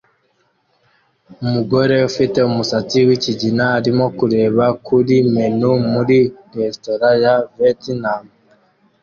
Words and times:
Umugore 1.43 1.95
ufite 2.09 2.37
umusatsi 2.49 2.97
wikigina 3.07 3.65
arimo 3.77 4.05
kureba 4.17 4.65
kuri 4.85 5.15
menu 5.33 5.69
muri 5.93 6.17
resitora 6.55 7.09
ya 7.23 7.33
Vietnam 7.53 8.23